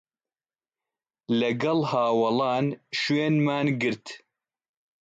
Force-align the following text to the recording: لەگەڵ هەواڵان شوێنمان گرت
لەگەڵ 1.39 1.79
هەواڵان 1.91 2.65
شوێنمان 2.99 3.67
گرت 3.81 4.05